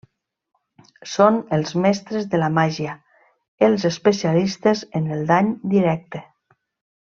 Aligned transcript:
Són 1.15 1.35
els 1.57 1.73
mestres 1.83 2.25
de 2.31 2.39
la 2.45 2.49
màgia, 2.57 2.95
els 3.69 3.87
especialistes 3.93 4.83
en 5.01 5.09
el 5.19 5.23
dany 5.37 5.53
directe. 5.77 6.25